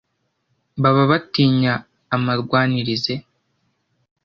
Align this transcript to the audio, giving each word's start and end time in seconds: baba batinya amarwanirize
baba 0.81 1.03
batinya 1.11 1.73
amarwanirize 2.15 3.13